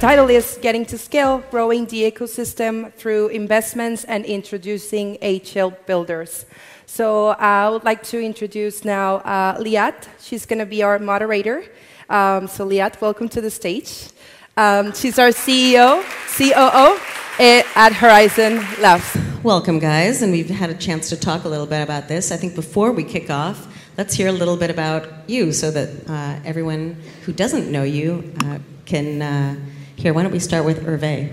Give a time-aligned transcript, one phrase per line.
[0.00, 6.46] title is Getting to Scale Growing the Ecosystem Through Investments and Introducing HL Builders.
[6.86, 10.08] So uh, I would like to introduce now uh, Liat.
[10.18, 11.64] She's going to be our moderator.
[12.08, 14.08] Um, so, Liat, welcome to the stage.
[14.56, 16.02] Um, she's our CEO,
[16.34, 16.98] COO
[17.38, 19.18] eh, at Horizen Labs.
[19.42, 22.32] Welcome, guys, and we've had a chance to talk a little bit about this.
[22.32, 26.08] I think before we kick off, let's hear a little bit about you so that
[26.08, 26.96] uh, everyone
[27.26, 29.56] who doesn't know you uh, can uh,
[30.00, 30.14] hear.
[30.14, 31.30] Why don't we start with Hervé?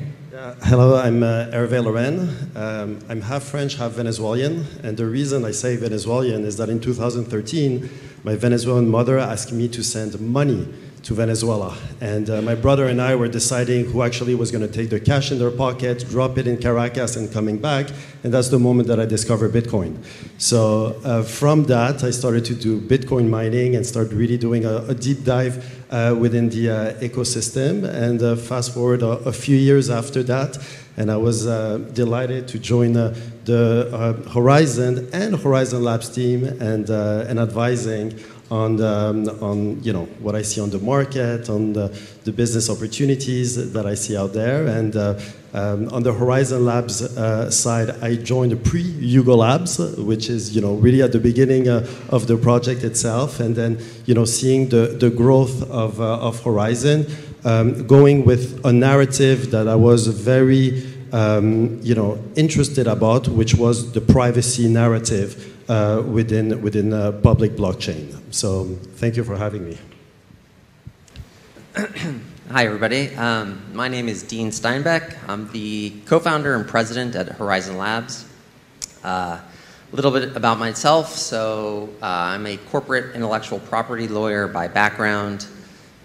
[0.63, 2.55] Hello, I'm uh, Hervé Larren.
[2.55, 6.79] Um, I'm half French, half Venezuelan, and the reason I say Venezuelan is that in
[6.79, 7.89] 2013,
[8.23, 10.67] my Venezuelan mother asked me to send money
[11.03, 11.77] to Venezuela.
[12.01, 14.99] And uh, my brother and I were deciding who actually was going to take the
[14.99, 17.87] cash in their pocket, drop it in Caracas, and coming back.
[18.23, 20.03] And that's the moment that I discovered Bitcoin.
[20.37, 24.77] So uh, from that, I started to do Bitcoin mining and start really doing a,
[24.87, 27.85] a deep dive uh, within the uh, ecosystem.
[27.85, 30.57] And uh, fast forward a, a, few years after that,
[30.97, 33.15] and I was uh, delighted to join the
[34.27, 40.41] Horizen and Horizen Labs team and, and advising on, um, on you know, what I
[40.41, 41.87] see on the market, on the,
[42.23, 44.67] the business opportunities that I see out there.
[44.67, 45.19] And uh,
[45.53, 50.75] um, on the Horizen Labs uh, side, I joined pre-Hugo Labs, which is you know,
[50.75, 53.39] really at the beginning uh, of the project itself.
[53.39, 57.09] And then you know, seeing the, the growth of, uh, of Horizen,
[57.45, 63.55] um, going with a narrative that I was very um, you know, interested about, which
[63.55, 68.15] was the privacy narrative uh, within, within uh, public blockchain.
[68.31, 68.65] So
[68.95, 69.77] thank you for having me.
[72.51, 73.13] Hi, everybody.
[73.15, 75.17] Um, my name is Dean Steinbeck.
[75.27, 78.25] I'm the co-founder and president at Horizen Labs.
[79.03, 79.39] Uh,
[79.91, 81.09] a little bit about myself.
[81.13, 85.45] So uh, I'm a corporate intellectual property lawyer by background.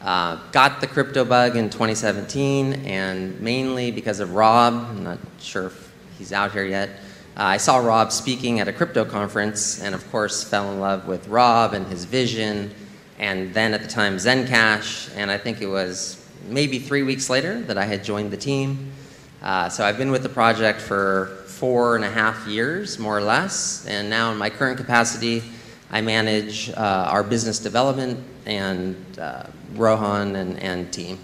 [0.01, 4.75] Uh, got the crypto bug in 2017, and mainly because of Rob.
[4.75, 6.91] I'm not sure if he's out here yet.
[7.35, 11.07] Uh, I saw Rob speaking at a crypto conference, and of course, fell in love
[11.07, 12.75] with Rob and his vision,
[13.19, 15.11] and then at the time, Zencash.
[15.17, 18.93] And I think it was maybe three weeks later that I had joined the team.
[19.41, 23.23] Uh, so I've been with the project for four and a half years, more or
[23.23, 25.43] less, and now in my current capacity,
[25.91, 29.45] I manage uh, our business development and uh,
[29.75, 31.19] Rohan and, and team.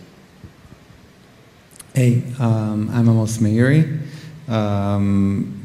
[1.95, 4.01] Hey, um, I'm Amos Meiri.
[4.49, 5.58] Um,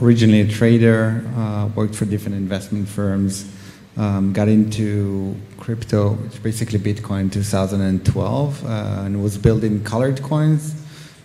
[0.00, 3.50] originally a trader, uh, worked for different investment firms,
[3.96, 8.68] um, got into crypto, which basically Bitcoin, in 2012, uh,
[9.04, 10.74] and was building colored coins.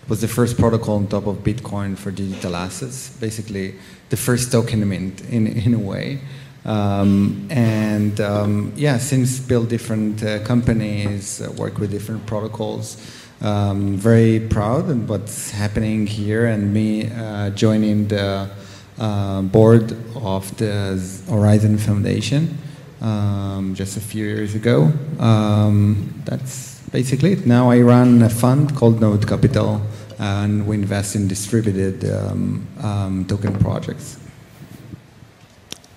[0.04, 3.76] It was the first protocol on top of Bitcoin for digital assets, basically
[4.10, 6.20] the first token mint in, in a way.
[6.66, 12.98] Um, and um, yeah, since built different uh, companies, uh, work with different protocols.
[13.40, 18.50] Um, very proud of what's happening here and me uh, joining the
[18.98, 22.58] uh, board of the Horizen Foundation
[23.00, 24.92] um, just a few years ago.
[25.20, 27.46] Um, that's basically it.
[27.46, 29.82] Now I run a fund called Node Capital
[30.18, 34.18] and we invest in distributed um, token projects.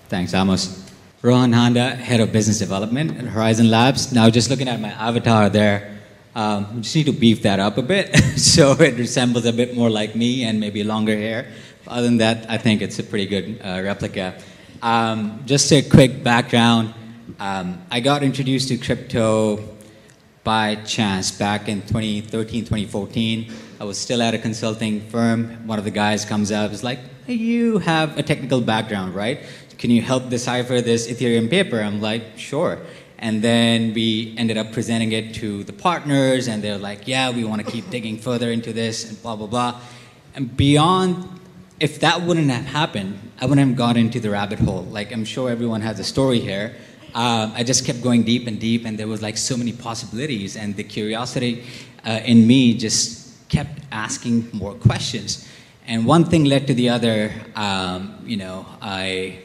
[0.09, 0.91] Thanks, Amos.
[1.23, 4.11] Rohan Handa, Head of Business Development at Horizen Labs.
[4.11, 6.00] Now, just looking at my avatar there,
[6.35, 9.89] um, just need to beef that up a bit so it resembles a bit more
[9.89, 11.51] like me and maybe longer hair.
[11.87, 14.35] Other than that, I think it's a pretty good uh, replica.
[14.81, 16.93] Um, just a quick background.
[17.39, 19.59] Um, I got introduced to crypto
[20.43, 23.51] by chance back in 2013, 2014.
[23.79, 25.67] I was still at a consulting firm.
[25.67, 29.39] One of the guys comes up, is like, hey, you have a technical background, right?
[29.81, 31.81] can you help decipher this Ethereum paper?
[31.81, 32.77] I'm like, sure.
[33.21, 37.43] And then we ended up presenting it to the partners, and they're like, yeah, we
[37.43, 39.79] want to keep digging further into this, and blah, blah, blah.
[40.33, 41.39] And beyond,
[41.79, 44.83] if that wouldn't have happened, I wouldn't have gone into the rabbit hole.
[44.83, 46.75] Like, I'm sure everyone has a story here.
[47.13, 50.57] Uh, I just kept going deep and deep, and there was like so many possibilities,
[50.57, 51.63] and the curiosity
[52.05, 55.47] uh, in me just kept asking more questions.
[55.85, 57.31] And one thing led to the other.
[57.55, 59.43] Um, you know, I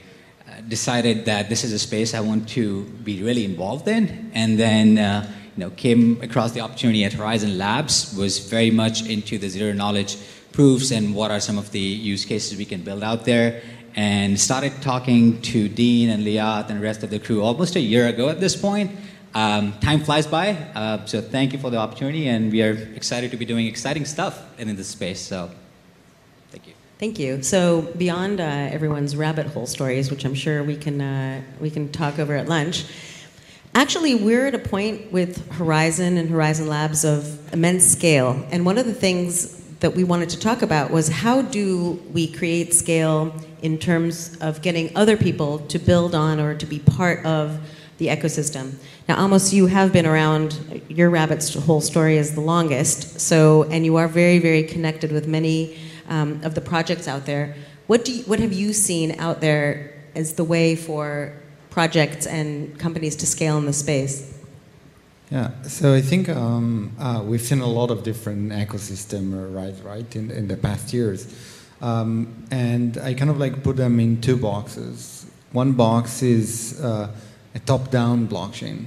[0.69, 4.99] decided that this is a space I want to be really involved in, and then
[4.99, 8.15] uh, you know came across the opportunity at Horizen Labs.
[8.17, 10.17] Was very much into the zero knowledge
[10.53, 13.63] proofs and what are some of the use cases we can build out there.
[13.95, 17.81] And started talking to Dean and Liat and the rest of the crew almost a
[17.81, 18.91] year ago at this point.
[19.35, 23.31] Um, time flies by, uh, so thank you for the opportunity, and we are excited
[23.33, 25.21] to be doing exciting stuff in this space.
[25.21, 25.51] So,
[26.51, 26.86] thank you.
[26.99, 27.43] Thank you.
[27.43, 31.93] So beyond uh, everyone's rabbit hole stories, which I'm sure we can uh, we can
[31.93, 32.87] talk over at lunch,
[33.77, 38.43] Actually, we're at a point with Horizen and Horizen Labs of immense scale.
[38.51, 42.27] And one of the things that we wanted to talk about was how do we
[42.27, 47.23] create scale in terms of getting other people to build on or to be part
[47.27, 47.61] of
[47.99, 48.77] the ecosystem.
[49.11, 50.83] Now, Amos, you have been around.
[50.89, 53.21] Your rabbit's whole story is the longest.
[53.21, 57.55] So, and you are very, very connected with many um, of the projects out there.
[57.87, 61.33] What do you, what have you seen out there as the way for
[61.71, 64.33] projects and companies to scale in the space?
[65.31, 70.17] Yeah, so I think um, uh, we've seen a lot of different ecosystem rise, right,
[70.17, 71.35] in, in the past years.
[71.81, 75.27] Um, and I kind of like put them in two boxes.
[75.53, 77.11] One box is uh,
[77.55, 78.87] a top-down blockchain.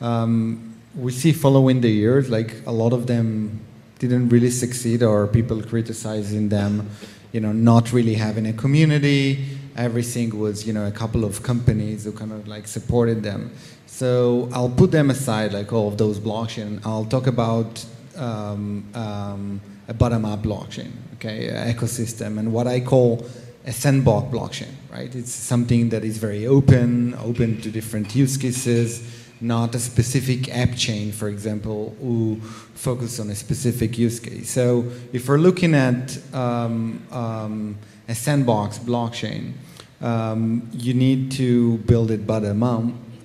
[0.00, 3.60] Um, we see following the years, like a lot of them
[3.98, 6.90] didn't really succeed, or people criticizing them,
[7.32, 9.58] you know, not really having a community.
[9.76, 13.50] Everything was, you know, a couple of companies who kind of like supported them.
[13.86, 16.80] So I'll put them aside, like all of those blockchain.
[16.84, 17.84] I'll talk about
[18.16, 23.26] um, um, a bottom-up blockchain, okay, ecosystem, and what I call
[23.66, 25.14] a sandbox blockchain, right?
[25.14, 29.02] It's something that is very open, open to different use cases,
[29.40, 32.40] not a specific app chain, for example, who
[32.74, 34.50] focus on a specific use case.
[34.50, 37.78] So if we're looking at um, um,
[38.08, 39.52] a sandbox blockchain,
[40.00, 42.62] um, you need to build it bottom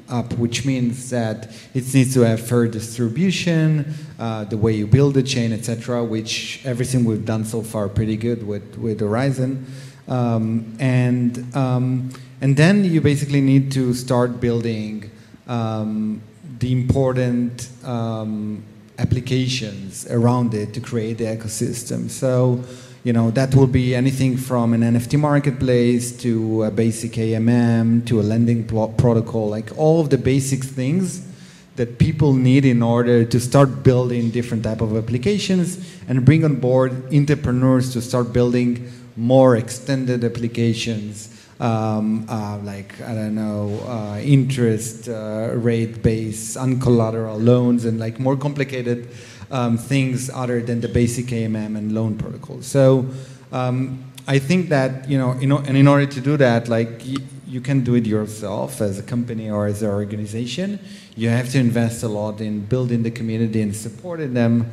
[0.09, 5.13] up, which means that it needs to have fair distribution, uh, the way you build
[5.13, 9.63] the chain, etc., which everything we've done so far pretty good with, with Horizen.
[10.07, 12.09] Um, and, um,
[12.41, 15.10] and then you basically need to start building
[15.51, 16.21] um,
[16.59, 18.63] the important um,
[18.97, 22.09] applications around it to create the ecosystem.
[22.09, 22.63] So,
[23.03, 28.21] you know, that will be anything from an NFT marketplace to a basic AMM to
[28.21, 31.27] a lending protocol, like all of the basic things
[31.75, 36.55] that people need in order to start building different type of applications and bring on
[36.55, 44.19] board entrepreneurs to start building more extended applications um, uh, like I don't know uh,
[44.19, 49.09] interest uh, rate based uncollateral loans and like more complicated
[49.51, 52.65] um, things other than the basic AMM and loan protocols.
[52.65, 53.05] So
[53.51, 57.05] um, I think that you know, and in order to do that, like
[57.51, 60.79] you can do it yourself as a company or as an organization.
[61.15, 64.71] You have to invest a lot in building the community and supporting them.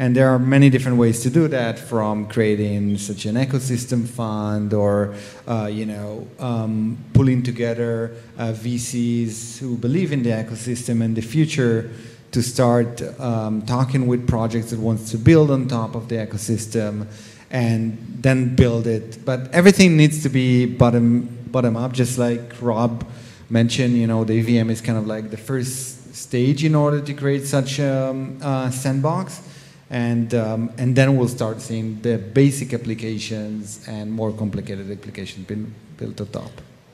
[0.00, 4.72] And there are many different ways to do that, from creating such an ecosystem fund,
[4.72, 5.16] or
[5.48, 11.20] uh, you know, um, pulling together uh, VCs who believe in the ecosystem and the
[11.20, 11.90] future
[12.30, 17.08] to start um, talking with projects that wants to build on top of the ecosystem
[17.50, 19.24] and then build it.
[19.24, 23.04] But everything needs to be bottom bottom up, just like Rob
[23.50, 23.96] mentioned.
[23.96, 27.46] You know, the EVM is kind of like the first stage in order to create
[27.46, 29.42] such a um, uh, sandbox.
[29.90, 35.74] And, um, and then we'll start seeing the basic applications and more complicated applications being
[35.96, 36.50] built on top.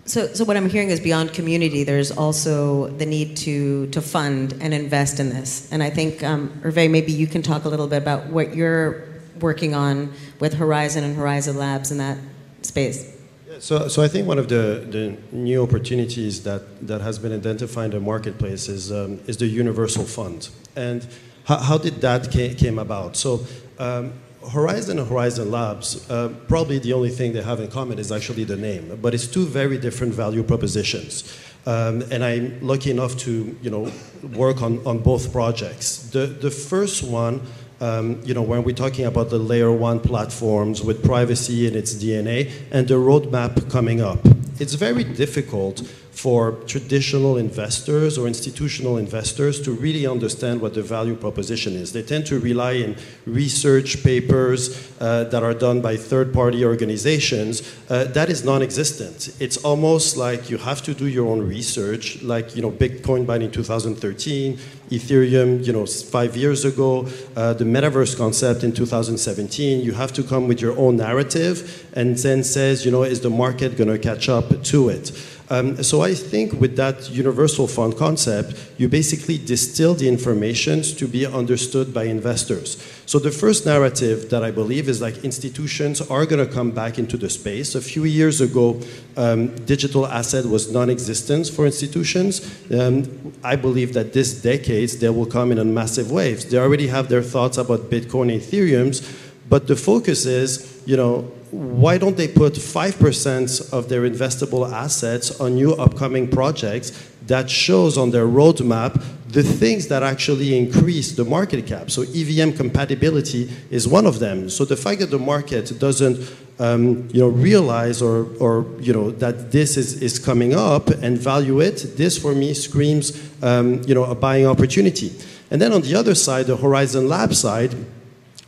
[0.07, 4.55] So, so what I'm hearing is beyond community, there's also the need to, to fund
[4.61, 5.73] and invest in this.
[5.73, 9.07] And I think, um, Hervé, maybe you can talk a little bit about what you're
[9.41, 12.19] working on with Horizen and Horizen Labs in that
[12.63, 13.13] space.
[13.61, 17.87] So, so I think one of the, the new opportunities that, that has been identified
[17.87, 20.51] in the marketplace is, um, is the universal fund.
[20.77, 21.07] And
[21.45, 23.17] how, how did that came, came about?
[23.17, 23.47] So
[23.79, 28.13] um, Horizen and Horizen Labs, uh, probably the only thing they have in common is
[28.13, 31.39] actually the name, but it's two very different value propositions.
[31.67, 33.91] Um, and I'm lucky enough to, you know,
[34.37, 36.11] work on, on both projects.
[36.11, 37.41] The, the first one,
[37.81, 41.95] um, you know, when we're talking about the layer one platforms with privacy in its
[41.95, 44.19] DNA and the roadmap coming up,
[44.61, 45.83] it's very difficult
[46.15, 51.93] for traditional investors or institutional investors to really understand what the value proposition is.
[51.93, 57.63] They tend to rely on research papers uh, that are done by third-party organizations.
[57.91, 59.35] Uh, that is non-existent.
[59.41, 63.41] It's almost like you have to do your own research, like you know Bitcoin back
[63.41, 64.59] in 2013,
[64.91, 69.81] Ethereum, you know, five years ago, uh, the metaverse concept in 2017.
[69.81, 73.31] You have to come with your own narrative and then says, you know, is the
[73.31, 75.13] market going to catch up to it?
[75.51, 81.07] Um, so I think with that universal fund concept, you basically distill the information to
[81.07, 82.83] be understood by investors.
[83.05, 86.99] So the first narrative that I believe is like institutions are going to come back
[86.99, 87.75] into the space.
[87.75, 88.81] A few years ago,
[89.19, 92.41] um, digital asset was non-existent for institutions.
[92.73, 96.45] Um, I believe that this decade they will come in on massive waves.
[96.47, 99.01] They already have their thoughts about Bitcoin Ethereum's,
[99.49, 105.41] but the focus is, you know, why don't they put 5% of their investable assets
[105.41, 106.91] on new upcoming projects
[107.27, 111.91] that shows on their roadmap the things that actually increase the market cap.
[111.91, 114.51] So EVM compatibility is one of them.
[114.51, 116.19] So the fact that the market doesn't
[116.59, 121.19] um, you know, realize or, or you know, that this is, is coming up and
[121.19, 125.13] value it, this for me screams um, you know, a buying opportunity.
[125.51, 127.75] And then on the other side, the Horizen Lab side,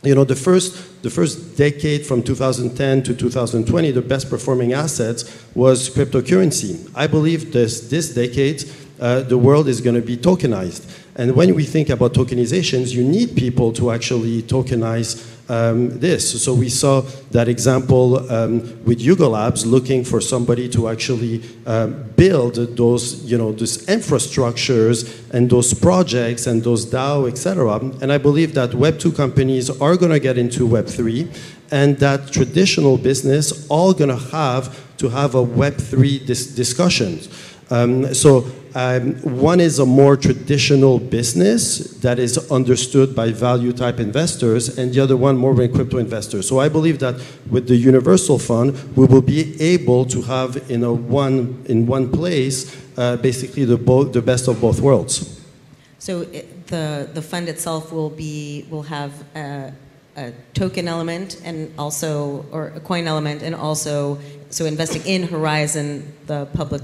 [0.07, 5.45] you know, the first, the first decade from 2010 to 2020, the best performing assets
[5.53, 6.89] was cryptocurrency.
[6.95, 8.63] I believe this, this decade,
[8.99, 10.85] uh, the world is going to be tokenized.
[11.17, 16.43] And when we think about tokenizations, you need people to actually tokenize um, this.
[16.43, 21.87] So we saw that example um, with Yuga Labs looking for somebody to actually uh,
[21.87, 27.79] build those, you know, those infrastructures and those projects and those DAO, etc.
[28.01, 31.35] And I believe that Web2 companies are going to get into Web3
[31.71, 37.29] and that traditional business all going to have to have a Web3 dis discussions.
[37.69, 38.41] Um, so
[38.79, 39.15] um,
[39.49, 41.61] one is a more traditional business
[42.05, 46.47] that is understood by value type investors, and the other one more by crypto investors.
[46.47, 47.15] So I believe that
[47.49, 49.41] with the universal fund, we will be
[49.75, 52.57] able to have in a one in one place
[52.97, 53.77] uh, basically the
[54.11, 55.41] the best of both worlds.
[55.97, 59.11] So it, the the fund itself will be will have.
[60.19, 64.17] A token element and also, or a coin element, and also,
[64.49, 66.81] so investing in Horizen, the public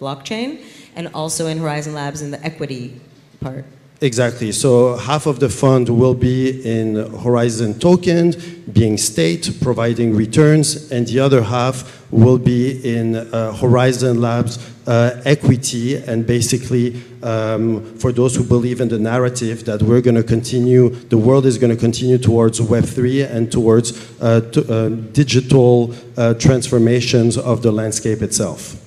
[0.00, 0.62] blockchain,
[0.98, 3.00] and also in Horizen Labs in the equity
[3.40, 3.64] part.
[4.00, 4.52] Exactly.
[4.52, 8.34] So half of the fund will be in Horizen token,
[8.72, 15.20] being state, providing returns, and the other half will be in uh, Horizen Labs uh,
[15.24, 20.22] equity, and basically um, for those who believe in the narrative that we're going to
[20.22, 23.88] continue, the world is going to continue towards Web3 and towards
[24.20, 28.84] uh, uh digital uh, transformations of the landscape itself.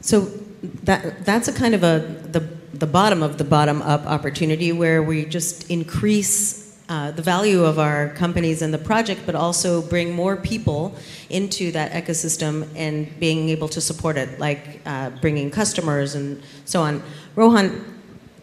[0.00, 0.30] So
[0.62, 1.98] that, that's a kind of a,
[2.30, 2.40] the,
[2.74, 7.78] the bottom of the bottom up opportunity where we just increase uh, the value of
[7.78, 10.94] our companies and the project, but also bring more people
[11.30, 16.80] into that ecosystem and being able to support it, like uh, bringing customers and so
[16.80, 17.02] on.
[17.34, 17.84] Rohan,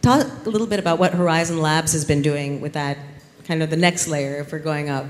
[0.01, 2.97] talk a little bit about what Horizen Labs has been doing with that
[3.47, 5.05] kind of the next layer if we're going up.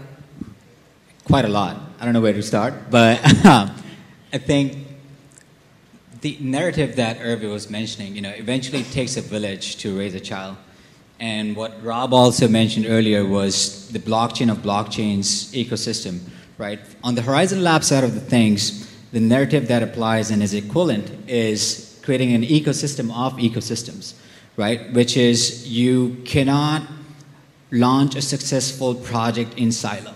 [1.25, 1.79] Quite a lot.
[1.99, 4.82] I don't know where to start, but I think
[6.23, 10.15] the narrative that Hervé was mentioning, you know, eventually it takes a village to raise
[10.15, 10.55] a child.
[11.19, 16.21] And what Rob also mentioned earlier was the blockchain of blockchains ecosystem,
[16.57, 16.79] right?
[17.03, 21.11] On the Horizen Lab side of the things, the narrative that applies and is equivalent
[21.29, 24.13] is creating an ecosystem of ecosystems,
[24.55, 24.93] right?
[24.93, 26.83] Which is you cannot
[27.69, 30.13] launch a successful project in silo.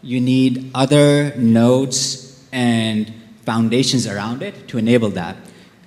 [0.00, 3.12] You need other nodes and
[3.44, 5.36] foundations around it to enable that.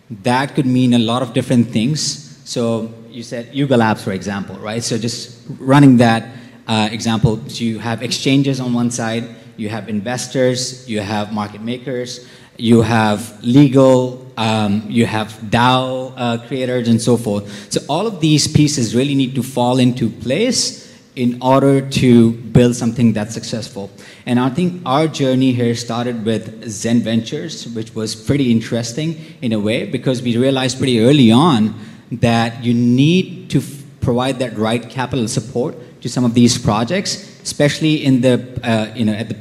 [0.10, 2.02] That could mean a lot of different things.
[2.46, 4.84] So you said Yuga Labs, for example, right?
[4.84, 6.30] So just running that
[6.68, 9.24] uh, example, so you have exchanges on one side,
[9.58, 16.38] you have investors, you have market makers, you have legal, um, you have DAO uh,
[16.48, 17.72] creators, and so forth.
[17.72, 20.87] So all of these pieces really need to fall into place
[21.18, 23.90] in order to build something that's successful.
[24.28, 29.52] And I think our journey here started with Zen Ventures, which was pretty interesting in
[29.52, 31.74] a way because we realized pretty early on
[32.12, 33.62] that you need to
[34.00, 39.06] provide that right capital support to some of these projects, especially in the uh, you
[39.06, 39.36] know at the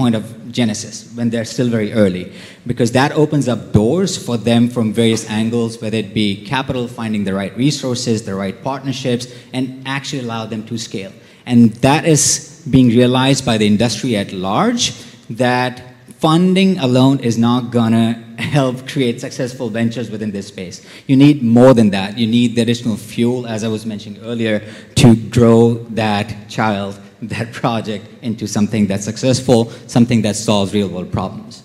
[0.00, 0.24] point of
[0.58, 2.32] genesis when they're still very early,
[2.66, 7.24] because that opens up doors for them from various angles, whether it be capital, finding
[7.24, 11.12] the right resources, the right partnerships, and actually allow them to scale.
[11.46, 14.92] And that is being realized by the industry at large
[15.30, 15.82] that
[16.18, 20.84] funding alone is not to help create successful ventures within this space.
[21.06, 22.18] You need more than that.
[22.18, 24.62] You need the additional fuel, as I was mentioning earlier,
[24.96, 31.12] to grow that child, that project into something that's successful, something that solves real world
[31.12, 31.62] problems.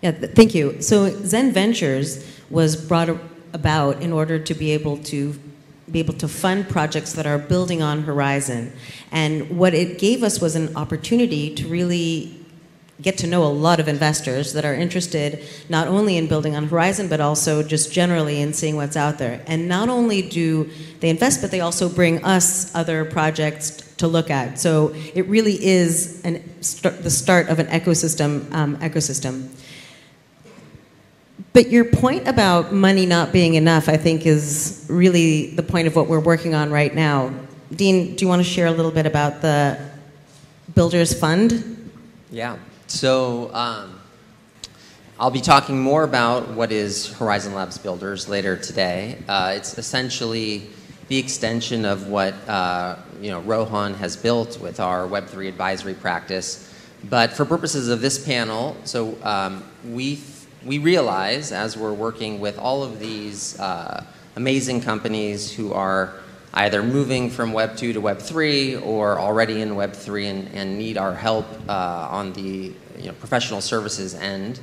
[0.00, 0.82] Yeah, thank you.
[0.82, 3.08] So Zen Ventures was brought
[3.52, 5.38] about in order to be able to
[5.90, 8.72] be able to fund projects that are building on Horizen.
[9.10, 12.41] And what it gave us was an opportunity to really
[13.00, 16.68] get to know a lot of investors that are interested not only in building on
[16.68, 19.42] Horizen, but also just generally in seeing what's out there.
[19.46, 20.70] And not only do
[21.00, 24.58] they invest, but they also bring us other projects to look at.
[24.58, 28.52] So it really is an, st the start of an ecosystem.
[28.52, 29.48] Um, ecosystem.
[31.52, 35.94] But your point about money not being enough, I think, is really the point of
[35.96, 37.32] what we're working on right now.
[37.74, 39.78] Dean, do you want to share a little bit about the
[40.74, 41.90] Builders Fund?
[42.30, 42.56] Yeah.
[42.92, 43.98] So um,
[45.18, 49.16] I'll be talking more about what is Horizen Labs Builders later today.
[49.26, 50.68] Uh, it's essentially
[51.08, 56.70] the extension of what uh, you know Rohan has built with our Web3 advisory practice.
[57.08, 60.20] But for purposes of this panel, so um, we
[60.62, 64.04] we realize as we're working with all of these uh,
[64.36, 66.12] amazing companies who are
[66.54, 70.78] either moving from Web 2 to Web 3 or already in Web 3 and, and
[70.78, 74.60] need our help uh, on the you know, professional services end,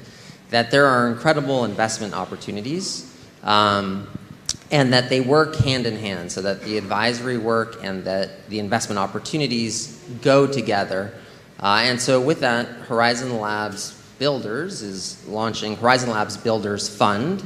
[0.49, 3.05] that there are incredible investment opportunities.
[3.43, 4.07] Um,
[4.71, 8.59] and that they work hand in hand so that the advisory work and that the
[8.59, 11.13] investment opportunities go together.
[11.59, 17.43] Uh, and so, with that, Horizen Labs Builders is launching Horizen Labs Builders Fund,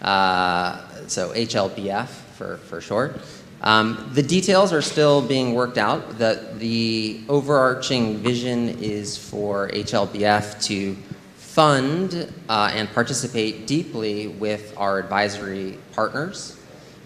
[0.00, 3.20] uh, so HLBF for, for short.
[3.62, 6.18] Um, the details are still being worked out.
[6.18, 10.96] The, the overarching vision is for HLBF to
[11.36, 16.56] fund uh, and participate deeply with our advisory partners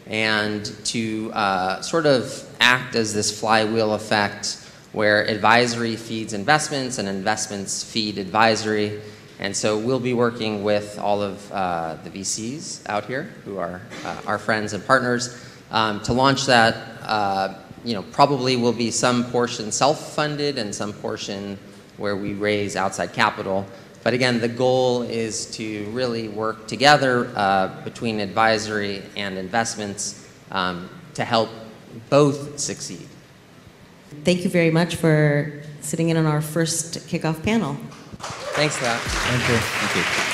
[0.06, 4.58] and to uh, sort of act as this flywheel effect
[4.92, 9.00] where advisory feeds investments and investments feed advisory.
[9.40, 13.80] And so we'll be working with all of uh, the VCs out here who are
[14.04, 15.36] uh, our friends and partners
[15.74, 17.54] um, to launch that, uh,
[17.84, 21.58] you know, probably will be some portion self-funded and some portion
[21.96, 23.66] where we raise outside capital.
[24.04, 30.88] But again, the goal is to really work together uh, between advisory and investments um,
[31.14, 31.50] to help
[32.08, 33.08] both succeed.
[34.22, 37.76] Thank you very much for sitting in on our first kickoff panel.
[38.54, 39.00] Thanks, Scott.
[39.00, 39.56] Thank you.
[39.56, 40.33] Thank you.